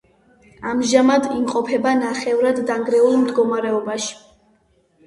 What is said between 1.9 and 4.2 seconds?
ნახევრად დანგრეულ მდგომარეობაში.